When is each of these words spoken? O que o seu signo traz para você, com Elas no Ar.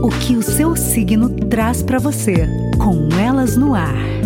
O 0.00 0.10
que 0.10 0.36
o 0.36 0.42
seu 0.42 0.76
signo 0.76 1.28
traz 1.28 1.82
para 1.82 1.98
você, 1.98 2.48
com 2.78 3.08
Elas 3.18 3.56
no 3.56 3.74
Ar. 3.74 4.17